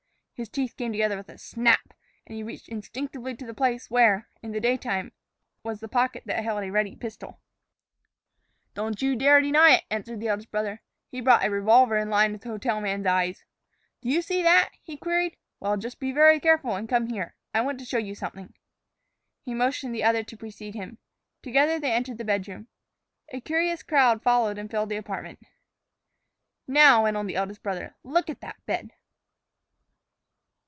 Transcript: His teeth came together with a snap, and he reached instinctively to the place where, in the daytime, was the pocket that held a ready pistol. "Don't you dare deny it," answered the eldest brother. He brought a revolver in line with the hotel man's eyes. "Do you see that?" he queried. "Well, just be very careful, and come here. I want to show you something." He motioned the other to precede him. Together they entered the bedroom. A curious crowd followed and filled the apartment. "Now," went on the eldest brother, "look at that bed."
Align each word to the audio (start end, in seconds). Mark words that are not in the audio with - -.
His 0.33 0.49
teeth 0.49 0.75
came 0.75 0.91
together 0.91 1.17
with 1.17 1.29
a 1.29 1.37
snap, 1.37 1.93
and 2.25 2.35
he 2.35 2.41
reached 2.41 2.67
instinctively 2.67 3.35
to 3.35 3.45
the 3.45 3.53
place 3.53 3.91
where, 3.91 4.27
in 4.41 4.51
the 4.53 4.59
daytime, 4.59 5.11
was 5.61 5.79
the 5.79 5.87
pocket 5.87 6.23
that 6.25 6.43
held 6.43 6.63
a 6.63 6.71
ready 6.71 6.95
pistol. 6.95 7.39
"Don't 8.73 8.99
you 9.03 9.15
dare 9.15 9.39
deny 9.39 9.75
it," 9.75 9.83
answered 9.91 10.19
the 10.19 10.29
eldest 10.29 10.49
brother. 10.49 10.81
He 11.11 11.21
brought 11.21 11.43
a 11.45 11.51
revolver 11.51 11.95
in 11.95 12.09
line 12.09 12.31
with 12.31 12.41
the 12.41 12.49
hotel 12.49 12.81
man's 12.81 13.05
eyes. 13.05 13.43
"Do 14.01 14.09
you 14.09 14.23
see 14.23 14.41
that?" 14.41 14.71
he 14.81 14.97
queried. 14.97 15.37
"Well, 15.59 15.77
just 15.77 15.99
be 15.99 16.11
very 16.11 16.39
careful, 16.39 16.75
and 16.75 16.89
come 16.89 17.09
here. 17.11 17.35
I 17.53 17.61
want 17.61 17.77
to 17.77 17.85
show 17.85 17.99
you 17.99 18.15
something." 18.15 18.55
He 19.43 19.53
motioned 19.53 19.93
the 19.93 20.03
other 20.03 20.23
to 20.23 20.37
precede 20.37 20.73
him. 20.73 20.97
Together 21.43 21.79
they 21.79 21.91
entered 21.91 22.17
the 22.17 22.25
bedroom. 22.25 22.67
A 23.29 23.41
curious 23.41 23.83
crowd 23.83 24.23
followed 24.23 24.57
and 24.57 24.71
filled 24.71 24.89
the 24.89 24.97
apartment. 24.97 25.37
"Now," 26.67 27.03
went 27.03 27.15
on 27.15 27.27
the 27.27 27.35
eldest 27.35 27.61
brother, 27.61 27.93
"look 28.03 28.27
at 28.27 28.41
that 28.41 28.65
bed." 28.65 28.89